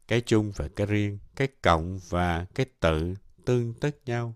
Cái 0.07 0.21
chung 0.21 0.51
và 0.55 0.67
cái 0.67 0.87
riêng, 0.87 1.19
cái 1.35 1.47
cộng 1.61 1.99
và 2.09 2.45
cái 2.55 2.65
tự 2.79 3.13
tương 3.45 3.73
tất 3.73 3.97
nhau. 4.05 4.35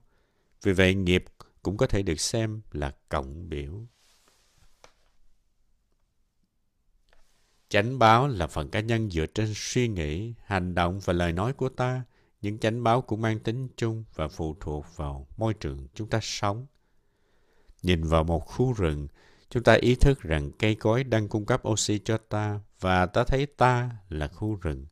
Vì 0.64 0.74
vậy 0.74 0.96
nghiệp 0.96 1.26
cũng 1.64 1.78
có 1.78 1.88
thể 1.88 2.04
được 2.04 2.20
xem 2.20 2.62
là 2.72 2.92
cộng 3.10 3.50
biểu. 3.50 3.88
Chánh 7.70 8.00
báo 8.00 8.28
là 8.28 8.48
phần 8.48 8.70
cá 8.70 8.80
nhân 8.80 9.10
dựa 9.10 9.26
trên 9.26 9.54
suy 9.56 9.88
nghĩ, 9.88 10.34
hành 10.46 10.76
động 10.76 11.00
và 11.00 11.14
lời 11.14 11.34
nói 11.34 11.54
của 11.54 11.70
ta– 11.70 12.04
những 12.46 12.58
chánh 12.58 12.84
báo 12.84 13.02
cũng 13.02 13.22
mang 13.22 13.40
tính 13.40 13.68
chung 13.78 14.04
và 14.16 14.28
phụ 14.28 14.56
thuộc 14.60 14.86
vào 14.96 15.28
môi 15.38 15.54
trường 15.54 15.88
chúng 15.94 16.10
ta 16.10 16.20
sống. 16.22 16.66
Nhìn 17.84 18.04
vào 18.04 18.24
một 18.24 18.40
khu 18.40 18.74
rừng, 18.74 19.08
chúng 19.56 19.64
ta 19.64 19.74
ý 19.74 19.96
thức 19.96 20.22
rằng 20.22 20.52
cây 20.52 20.76
cối 20.76 21.04
đang 21.04 21.28
cung 21.28 21.46
cấp 21.46 21.68
oxy 21.68 22.00
cho 22.00 22.18
ta 22.18 22.60
và 22.80 23.06
ta 23.06 23.24
thấy 23.24 23.46
ta 23.46 23.90
là 24.10 24.28
khu 24.28 24.56
rừng, 24.56 24.86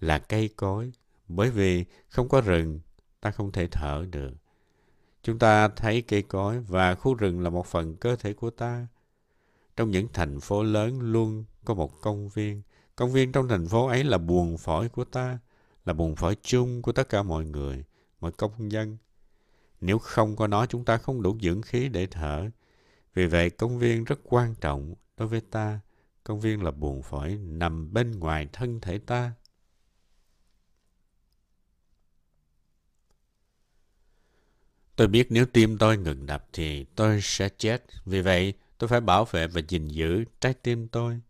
là 0.00 0.18
cây 0.18 0.50
cối. 0.56 0.92
Bởi 1.28 1.50
vì 1.50 1.84
không 2.08 2.28
có 2.28 2.40
rừng, 2.40 2.80
ta 3.20 3.30
không 3.30 3.52
thể 3.52 3.66
thở 3.66 4.04
được. 4.10 4.30
Chúng 5.22 5.38
ta 5.38 5.68
thấy 5.68 6.02
cây 6.02 6.22
cối 6.22 6.60
và 6.60 6.94
khu 6.94 7.14
rừng 7.14 7.40
là 7.40 7.50
một 7.50 7.66
phần 7.66 7.96
cơ 7.96 8.16
thể 8.16 8.32
của 8.32 8.50
ta. 8.50 8.86
Trong 9.76 9.90
những 9.90 10.08
thành 10.12 10.40
phố 10.40 10.62
lớn 10.62 11.00
luôn 11.00 11.44
có 11.64 11.74
một 11.74 12.00
công 12.00 12.28
viên, 12.28 12.62
Công 12.96 13.12
viên 13.12 13.32
trong 13.32 13.48
thành 13.48 13.68
phố 13.68 13.86
ấy 13.86 14.04
là 14.04 14.18
buồn 14.18 14.58
phổi 14.58 14.88
của 14.88 15.04
ta, 15.04 15.38
là 15.84 15.92
buồn 15.92 16.16
phổi 16.16 16.36
chung 16.42 16.82
của 16.82 16.92
tất 16.92 17.08
cả 17.08 17.22
mọi 17.22 17.44
người, 17.44 17.84
mọi 18.20 18.32
công 18.32 18.72
dân. 18.72 18.96
Nếu 19.80 19.98
không 19.98 20.36
có 20.36 20.46
nó, 20.46 20.66
chúng 20.66 20.84
ta 20.84 20.96
không 20.96 21.22
đủ 21.22 21.38
dưỡng 21.42 21.62
khí 21.62 21.88
để 21.88 22.06
thở. 22.06 22.50
Vì 23.16 23.26
vậy, 23.26 23.50
công 23.50 23.78
viên 23.78 24.04
rất 24.04 24.20
quan 24.24 24.54
trọng 24.60 24.94
đối 25.16 25.28
với 25.28 25.40
ta. 25.40 25.80
Công 26.24 26.40
viên 26.40 26.62
là 26.62 26.70
buồn 26.70 27.02
phổi 27.02 27.38
nằm 27.42 27.92
bên 27.92 28.18
ngoài 28.18 28.48
thân 28.52 28.80
thể 28.80 28.98
ta. 28.98 29.32
Tôi 34.96 35.06
biết 35.06 35.26
nếu 35.30 35.46
tim 35.46 35.78
tôi 35.78 35.96
ngừng 35.96 36.26
đập 36.26 36.46
thì 36.52 36.84
tôi 36.84 37.20
sẽ 37.22 37.48
chết. 37.48 37.84
Vì 38.04 38.20
vậy, 38.20 38.54
tôi 38.78 38.88
phải 38.88 39.00
bảo 39.00 39.24
vệ 39.24 39.46
và 39.46 39.60
gìn 39.68 39.88
giữ 39.88 40.24
trái 40.40 40.54
tim 40.54 40.88
tôi. 40.88 41.20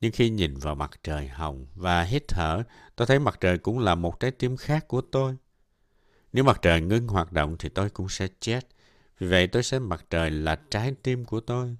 Nhưng 0.00 0.12
khi 0.12 0.30
nhìn 0.30 0.56
vào 0.56 0.74
mặt 0.74 0.90
trời 1.02 1.28
hồng 1.28 1.66
và 1.74 2.02
hít 2.02 2.28
thở, 2.28 2.62
tôi 2.96 3.06
thấy 3.06 3.18
mặt 3.18 3.38
trời 3.40 3.58
cũng 3.58 3.78
là 3.78 3.94
một 3.94 4.20
trái 4.20 4.30
tim 4.30 4.56
khác 4.56 4.88
của 4.88 5.00
tôi. 5.00 5.36
Nếu 6.32 6.44
mặt 6.44 6.58
trời 6.62 6.80
ngưng 6.80 7.08
hoạt 7.08 7.32
động 7.32 7.56
thì 7.58 7.68
tôi 7.68 7.90
cũng 7.90 8.08
sẽ 8.08 8.28
chết. 8.40 8.66
Vì 9.18 9.26
vậy 9.26 9.46
tôi 9.46 9.62
sẽ 9.62 9.78
mặt 9.78 10.04
trời 10.10 10.30
là 10.30 10.60
trái 10.70 10.94
tim 11.02 11.24
của 11.24 11.40
tôi. 11.40 11.76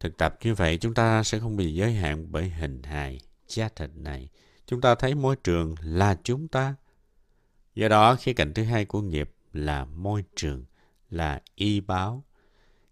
Thực 0.00 0.16
tập 0.16 0.38
như 0.42 0.54
vậy 0.54 0.78
chúng 0.78 0.94
ta 0.94 1.22
sẽ 1.22 1.38
không 1.38 1.56
bị 1.56 1.74
giới 1.74 1.92
hạn 1.92 2.26
bởi 2.32 2.50
hình 2.50 2.82
hài, 2.82 3.20
giá 3.48 3.68
thịt 3.68 3.90
này. 3.94 4.28
Chúng 4.66 4.80
ta 4.80 4.94
thấy 4.94 5.14
môi 5.14 5.36
trường 5.36 5.74
là 5.80 6.18
chúng 6.24 6.48
ta. 6.48 6.74
Do 7.74 7.88
đó, 7.88 8.16
khía 8.16 8.32
cạnh 8.32 8.54
thứ 8.54 8.64
hai 8.64 8.84
của 8.84 9.02
nghiệp 9.02 9.30
là 9.52 9.84
môi 9.84 10.24
trường, 10.36 10.64
là 11.10 11.42
y 11.54 11.80
báo. 11.80 12.24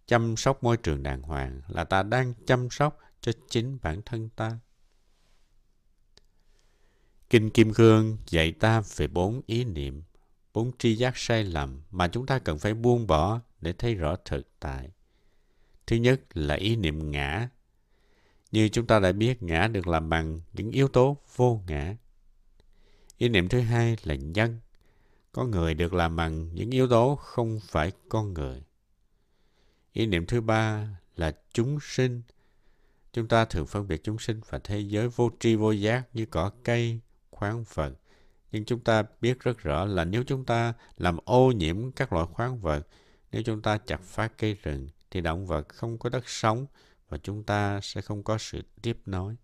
Chăm 0.06 0.36
sóc 0.36 0.62
môi 0.62 0.76
trường 0.76 1.02
đàng 1.02 1.22
hoàng 1.22 1.60
là 1.68 1.84
ta 1.84 2.02
đang 2.02 2.34
chăm 2.46 2.70
sóc 2.70 2.98
cho 3.20 3.32
chính 3.48 3.78
bản 3.82 4.02
thân 4.06 4.28
ta. 4.28 4.58
Kinh 7.30 7.50
Kim 7.50 7.74
Cương 7.74 8.18
dạy 8.26 8.52
ta 8.52 8.82
về 8.96 9.08
bốn 9.08 9.40
ý 9.46 9.64
niệm, 9.64 10.02
bốn 10.54 10.70
tri 10.78 10.94
giác 10.94 11.16
sai 11.16 11.44
lầm 11.44 11.82
mà 11.90 12.08
chúng 12.08 12.26
ta 12.26 12.38
cần 12.38 12.58
phải 12.58 12.74
buông 12.74 13.06
bỏ 13.06 13.40
để 13.60 13.72
thấy 13.72 13.94
rõ 13.94 14.16
thực 14.24 14.48
tại. 14.60 14.90
Thứ 15.86 15.96
nhất 15.96 16.20
là 16.34 16.54
ý 16.54 16.76
niệm 16.76 17.10
ngã. 17.10 17.48
Như 18.52 18.68
chúng 18.68 18.86
ta 18.86 18.98
đã 18.98 19.12
biết, 19.12 19.42
ngã 19.42 19.68
được 19.68 19.88
làm 19.88 20.08
bằng 20.08 20.40
những 20.52 20.70
yếu 20.70 20.88
tố 20.88 21.16
vô 21.36 21.62
ngã. 21.66 21.96
Ý 23.18 23.28
niệm 23.28 23.48
thứ 23.48 23.60
hai 23.60 23.96
là 24.04 24.14
nhân. 24.14 24.58
Con 25.32 25.50
người 25.50 25.74
được 25.74 25.94
làm 25.94 26.16
bằng 26.16 26.54
những 26.54 26.70
yếu 26.70 26.88
tố 26.88 27.16
không 27.16 27.60
phải 27.68 27.92
con 28.08 28.34
người. 28.34 28.62
Ý 29.92 30.06
niệm 30.06 30.26
thứ 30.26 30.40
ba 30.40 30.88
là 31.16 31.36
chúng 31.52 31.78
sinh. 31.82 32.22
Chúng 33.12 33.28
ta 33.28 33.44
thường 33.44 33.66
phân 33.66 33.88
biệt 33.88 34.04
chúng 34.04 34.18
sinh 34.18 34.40
và 34.48 34.58
thế 34.58 34.80
giới 34.80 35.08
vô 35.08 35.30
tri 35.40 35.54
vô 35.54 35.72
giác 35.72 36.02
như 36.14 36.26
cỏ 36.26 36.50
cây, 36.64 37.00
khoáng 37.30 37.64
vật. 37.74 37.92
Nhưng 38.52 38.64
chúng 38.64 38.80
ta 38.80 39.02
biết 39.20 39.40
rất 39.40 39.58
rõ 39.58 39.84
là 39.84 40.04
nếu 40.04 40.24
chúng 40.26 40.44
ta 40.44 40.74
làm 40.96 41.16
ô 41.24 41.52
nhiễm 41.52 41.92
các 41.92 42.12
loại 42.12 42.26
khoáng 42.32 42.60
vật, 42.60 42.86
nếu 43.32 43.42
chúng 43.42 43.62
ta 43.62 43.78
chặt 43.78 44.00
phá 44.02 44.28
cây 44.28 44.56
rừng, 44.62 44.88
thì 45.10 45.20
động 45.20 45.46
vật 45.46 45.68
không 45.68 45.98
có 45.98 46.08
đất 46.08 46.28
sống 46.28 46.66
và 47.08 47.18
chúng 47.18 47.44
ta 47.44 47.80
sẽ 47.82 48.00
không 48.00 48.22
có 48.22 48.38
sự 48.38 48.62
tiếp 48.82 48.98
nối. 49.06 49.36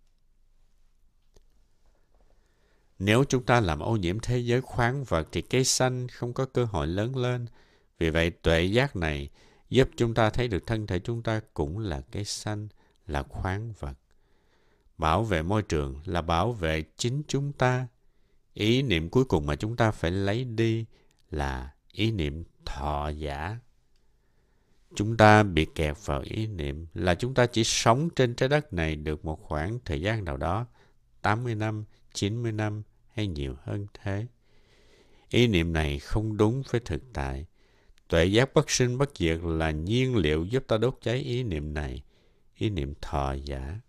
Nếu 2.99 3.25
chúng 3.25 3.47
ta 3.47 3.61
làm 3.61 3.81
ô 3.81 3.97
nhiễm 3.97 4.19
thế 4.21 4.39
giới 4.39 4.61
khoáng 4.61 5.05
vật 5.05 5.29
thì 5.33 5.43
cây 5.43 5.65
xanh 5.65 6.09
không 6.09 6.33
có 6.33 6.47
cơ 6.47 6.65
hội 6.65 6.87
lớn 6.87 7.17
lên. 7.17 7.47
Vì 7.99 8.11
vậy 8.11 8.31
tuệ 8.31 8.63
giác 8.63 8.97
này 8.97 9.31
giúp 9.69 9.89
chúng 9.97 10.15
ta 10.15 10.31
thấy 10.31 10.49
được 10.49 10.67
thân 10.67 10.87
thể 10.87 10.99
chúng 10.99 11.23
ta 11.23 11.41
cũng 11.55 11.79
là 11.79 12.01
cây 12.01 12.25
xanh, 12.25 12.69
là 13.07 13.23
khoáng 13.23 13.73
vật. 13.79 13.95
Bảo 14.99 15.25
vệ 15.25 15.43
môi 15.43 15.63
trường 15.63 16.01
là 16.05 16.23
bảo 16.23 16.53
vệ 16.53 16.85
chính 16.97 17.23
chúng 17.29 17.53
ta. 17.53 17.87
Ý 18.55 18.83
niệm 18.83 19.09
cuối 19.09 19.25
cùng 19.25 19.47
mà 19.47 19.57
chúng 19.57 19.77
ta 19.77 19.91
phải 19.91 20.11
lấy 20.11 20.45
đi 20.45 20.85
là 21.31 21.75
ý 21.93 22.11
niệm 22.11 22.45
thọ 22.65 23.09
giả. 23.09 23.59
Chúng 24.95 25.17
ta 25.17 25.43
bị 25.43 25.67
kẹt 25.75 25.97
vào 26.05 26.21
ý 26.21 26.47
niệm 26.47 26.87
là 26.95 27.15
chúng 27.15 27.35
ta 27.35 27.47
chỉ 27.47 27.65
sống 27.65 28.09
trên 28.17 28.35
trái 28.35 28.49
đất 28.49 28.73
này 28.73 28.97
được 28.97 29.25
một 29.25 29.43
khoảng 29.43 29.79
thời 29.85 30.01
gian 30.01 30.25
nào 30.25 30.37
đó, 30.37 30.67
80 31.23 31.55
năm, 31.55 31.85
90 32.13 32.53
năm 32.53 32.83
hay 33.15 33.27
nhiều 33.27 33.57
hơn 33.63 33.87
thế. 33.95 34.27
Ý 35.29 35.47
niệm 35.47 35.73
này 35.73 35.99
không 35.99 36.37
đúng 36.37 36.63
với 36.71 36.81
thực 36.81 37.03
tại. 37.13 37.47
Tuệ 38.09 38.25
giác 38.25 38.55
bất 38.55 38.71
sinh 38.71 38.99
bất 38.99 39.11
diệt 39.19 39.39
là 39.43 39.71
nhiên 39.71 40.17
liệu 40.17 40.45
giúp 40.45 40.65
ta 40.67 40.79
đốt 40.79 40.99
cháy 41.03 41.17
ý 41.17 41.43
niệm 41.43 41.75
này, 41.75 42.03
ý 42.55 42.71
niệm 42.71 42.95
thọ 43.01 43.33
giả. 43.33 43.81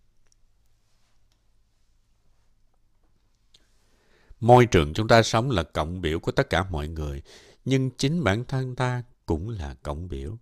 Môi 4.39 4.65
trường 4.65 4.94
chúng 4.94 5.08
ta 5.08 5.24
sống 5.24 5.51
là 5.51 5.63
cộng 5.63 6.01
biểu 6.01 6.20
của 6.20 6.32
tất 6.32 6.50
cả 6.50 6.63
mọi 6.70 6.88
người, 6.88 7.22
nhưng 7.65 7.92
chính 7.92 8.24
bản 8.24 8.46
thân 8.46 8.75
ta 8.75 9.04
cũng 9.25 9.50
là 9.50 9.75
cộng 9.84 10.08
biểu. 10.08 10.38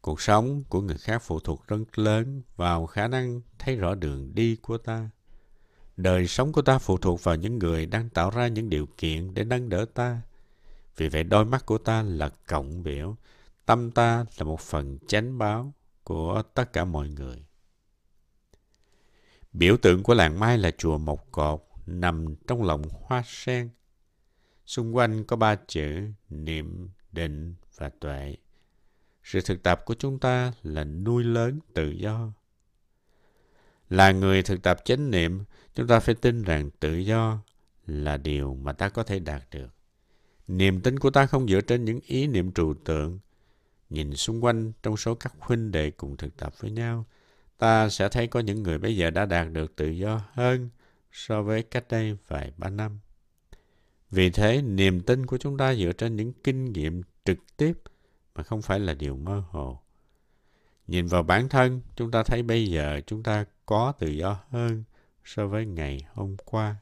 Cuộc 0.00 0.20
sống 0.20 0.64
của 0.68 0.80
người 0.80 0.98
khác 0.98 1.22
phụ 1.22 1.40
thuộc 1.40 1.68
rất 1.68 1.98
lớn 1.98 2.42
vào 2.56 2.86
khả 2.86 3.08
năng 3.08 3.40
thấy 3.58 3.76
rõ 3.76 3.94
đường 3.94 4.34
đi 4.34 4.56
của 4.56 4.78
ta. 4.78 5.10
Đời 5.96 6.26
sống 6.26 6.52
của 6.52 6.62
ta 6.62 6.78
phụ 6.78 6.98
thuộc 6.98 7.24
vào 7.24 7.36
những 7.36 7.58
người 7.58 7.86
đang 7.86 8.08
tạo 8.08 8.30
ra 8.30 8.48
những 8.48 8.70
điều 8.70 8.86
kiện 8.98 9.34
để 9.34 9.44
nâng 9.44 9.68
đỡ 9.68 9.86
ta. 9.94 10.20
Vì 10.96 11.08
vậy 11.08 11.24
đôi 11.24 11.44
mắt 11.44 11.66
của 11.66 11.78
ta 11.78 12.02
là 12.02 12.30
cộng 12.48 12.82
biểu, 12.82 13.16
tâm 13.66 13.90
ta 13.90 14.24
là 14.38 14.44
một 14.44 14.60
phần 14.60 14.98
chánh 15.06 15.38
báo 15.38 15.72
của 16.04 16.42
tất 16.54 16.72
cả 16.72 16.84
mọi 16.84 17.08
người. 17.08 17.44
Biểu 19.52 19.76
tượng 19.76 20.02
của 20.02 20.14
làng 20.14 20.40
Mai 20.40 20.58
là 20.58 20.70
chùa 20.78 20.98
Mộc 20.98 21.32
Cột 21.32 21.73
nằm 21.86 22.34
trong 22.46 22.62
lòng 22.62 22.82
hoa 22.90 23.22
sen. 23.26 23.68
Xung 24.66 24.96
quanh 24.96 25.24
có 25.24 25.36
ba 25.36 25.56
chữ 25.66 26.08
niệm, 26.30 26.88
định 27.12 27.54
và 27.76 27.90
tuệ. 28.00 28.36
Sự 29.22 29.40
thực 29.40 29.62
tập 29.62 29.82
của 29.84 29.94
chúng 29.94 30.18
ta 30.18 30.52
là 30.62 30.84
nuôi 30.84 31.24
lớn 31.24 31.58
tự 31.74 31.90
do. 31.90 32.32
Là 33.90 34.12
người 34.12 34.42
thực 34.42 34.62
tập 34.62 34.78
chánh 34.84 35.10
niệm, 35.10 35.44
chúng 35.74 35.86
ta 35.86 36.00
phải 36.00 36.14
tin 36.14 36.42
rằng 36.42 36.70
tự 36.80 36.96
do 36.96 37.38
là 37.86 38.16
điều 38.16 38.54
mà 38.54 38.72
ta 38.72 38.88
có 38.88 39.02
thể 39.02 39.18
đạt 39.18 39.42
được. 39.50 39.74
Niềm 40.48 40.80
tin 40.80 40.98
của 40.98 41.10
ta 41.10 41.26
không 41.26 41.48
dựa 41.48 41.60
trên 41.60 41.84
những 41.84 42.00
ý 42.06 42.26
niệm 42.26 42.52
trừu 42.52 42.74
tượng. 42.84 43.18
Nhìn 43.90 44.16
xung 44.16 44.44
quanh 44.44 44.72
trong 44.82 44.96
số 44.96 45.14
các 45.14 45.32
huynh 45.38 45.70
đệ 45.70 45.90
cùng 45.90 46.16
thực 46.16 46.36
tập 46.36 46.54
với 46.60 46.70
nhau, 46.70 47.06
ta 47.58 47.88
sẽ 47.88 48.08
thấy 48.08 48.26
có 48.26 48.40
những 48.40 48.62
người 48.62 48.78
bây 48.78 48.96
giờ 48.96 49.10
đã 49.10 49.26
đạt 49.26 49.52
được 49.52 49.76
tự 49.76 49.88
do 49.88 50.20
hơn 50.32 50.70
so 51.14 51.42
với 51.42 51.62
cách 51.62 51.84
đây 51.88 52.16
vài 52.28 52.52
ba 52.56 52.70
năm. 52.70 53.00
Vì 54.10 54.30
thế, 54.30 54.62
niềm 54.62 55.00
tin 55.00 55.26
của 55.26 55.38
chúng 55.38 55.58
ta 55.58 55.74
dựa 55.74 55.92
trên 55.92 56.16
những 56.16 56.32
kinh 56.44 56.72
nghiệm 56.72 57.02
trực 57.24 57.38
tiếp 57.56 57.72
mà 58.34 58.42
không 58.42 58.62
phải 58.62 58.80
là 58.80 58.94
điều 58.94 59.16
mơ 59.16 59.42
hồ. 59.50 59.80
Nhìn 60.86 61.06
vào 61.06 61.22
bản 61.22 61.48
thân, 61.48 61.80
chúng 61.96 62.10
ta 62.10 62.22
thấy 62.22 62.42
bây 62.42 62.70
giờ 62.70 63.00
chúng 63.06 63.22
ta 63.22 63.44
có 63.66 63.92
tự 63.98 64.08
do 64.08 64.40
hơn 64.50 64.84
so 65.24 65.46
với 65.46 65.66
ngày 65.66 66.06
hôm 66.12 66.36
qua. 66.44 66.76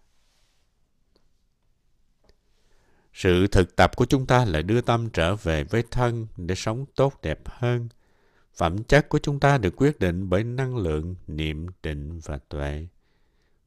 Sự 3.13 3.47
thực 3.47 3.77
tập 3.77 3.97
của 3.97 4.07
chúng 4.07 4.27
ta 4.27 4.45
là 4.45 4.63
đưa 4.63 4.81
tâm 4.81 5.11
trở 5.11 5.37
về 5.37 5.65
với 5.65 5.85
thân 5.91 6.27
để 6.37 6.55
sống 6.55 6.85
tốt 6.95 7.23
đẹp 7.23 7.41
hơn. 7.45 7.89
Phẩm 8.55 8.85
chất 8.85 9.09
của 9.09 9.19
chúng 9.19 9.41
ta 9.41 9.59
được 9.59 9.75
quyết 9.77 9.99
định 9.99 10.29
bởi 10.29 10.45
năng 10.45 10.77
lượng, 10.77 11.15
niệm, 11.27 11.67
định 11.83 12.21
và 12.25 12.39
tuệ. 12.49 12.87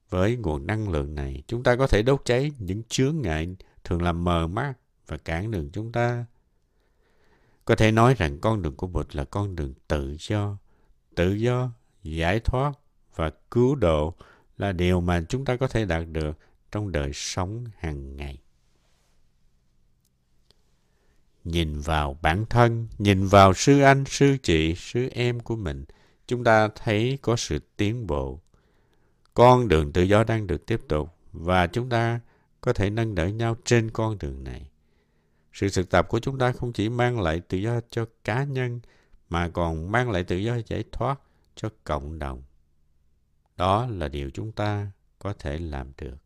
Với 0.10 0.36
nguồn 0.36 0.68
năng 0.68 0.90
lượng 0.90 1.16
này, 1.16 1.44
chúng 1.48 1.64
ta 1.64 1.76
có 1.76 1.88
thể 1.88 2.02
đốt 2.02 2.22
cháy 2.26 2.52
những 2.60 2.82
chướng 2.90 3.22
ngại 3.22 3.56
thường 3.84 4.02
làm 4.02 4.24
mờ 4.24 4.48
mắt 4.48 4.74
và 5.08 5.18
cản 5.18 5.52
đường 5.52 5.70
chúng 5.74 5.92
ta. 5.92 6.26
Có 7.66 7.76
thể 7.76 7.92
nói 7.92 8.16
rằng 8.18 8.40
con 8.40 8.62
đường 8.62 8.76
của 8.76 8.88
Bụt 8.88 9.16
là 9.16 9.26
con 9.26 9.56
đường 9.56 9.74
tự 9.88 10.16
do. 10.20 10.58
Tự 11.16 11.34
do, 11.34 11.72
giải 12.04 12.40
thoát 12.40 12.72
và 13.16 13.32
cứu 13.52 13.76
độ 13.76 14.14
là 14.58 14.72
điều 14.72 15.02
mà 15.02 15.22
chúng 15.30 15.46
ta 15.46 15.58
có 15.58 15.68
thể 15.68 15.86
đạt 15.86 16.04
được 16.12 16.38
trong 16.72 16.92
đời 16.92 17.12
sống 17.14 17.66
hàng 17.78 18.16
ngày. 18.16 18.38
Nhìn 21.44 21.80
vào 21.80 22.18
bản 22.22 22.46
thân, 22.50 22.88
nhìn 22.98 23.28
vào 23.28 23.54
sư 23.54 23.82
anh, 23.82 24.04
sư 24.06 24.38
chị, 24.44 24.76
sư 24.76 25.10
em 25.12 25.40
của 25.40 25.56
mình, 25.56 25.86
chúng 26.28 26.44
ta 26.44 26.68
thấy 26.68 27.20
có 27.22 27.36
sự 27.36 27.60
tiến 27.78 28.08
bộ. 28.08 28.40
Con 29.36 29.68
đường 29.68 29.94
tự 29.94 30.01
do 30.01 30.24
đang 30.24 30.48
được 30.48 30.65
tiếp 30.65 30.82
tục 30.88 31.10
và 31.32 31.68
chúng 31.68 31.89
ta 31.89 32.20
có 32.62 32.74
thể 32.74 32.89
nâng 32.89 33.15
đỡ 33.15 33.27
nhau 33.27 33.56
trên 33.65 33.92
con 33.92 34.18
đường 34.18 34.44
này. 34.44 34.70
Sự 35.54 35.68
thực 35.70 35.89
tập 35.89 36.08
của 36.10 36.20
chúng 36.20 36.39
ta 36.39 36.51
không 36.51 36.74
chỉ 36.74 36.89
mang 36.89 37.22
lại 37.22 37.39
tự 37.39 37.58
do 37.58 37.80
cho 37.89 38.06
cá 38.24 38.44
nhân, 38.44 38.80
mà 39.30 39.50
còn 39.50 39.92
mang 39.92 40.12
lại 40.12 40.24
tự 40.24 40.38
do 40.38 40.58
giải 40.68 40.84
thoát 40.92 41.20
cho 41.56 41.70
cộng 41.84 42.20
đồng. 42.20 42.44
Đó 43.58 43.88
là 43.88 44.08
điều 44.08 44.30
chúng 44.30 44.51
ta 44.51 44.92
có 45.20 45.34
thể 45.34 45.58
làm 45.58 45.92
được. 45.98 46.18